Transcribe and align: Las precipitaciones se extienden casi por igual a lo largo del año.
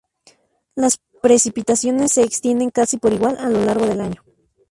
Las 0.73 0.97
precipitaciones 1.21 2.13
se 2.13 2.23
extienden 2.23 2.71
casi 2.71 2.97
por 2.97 3.13
igual 3.13 3.37
a 3.39 3.49
lo 3.51 3.63
largo 3.63 3.85
del 3.85 4.01
año. 4.01 4.23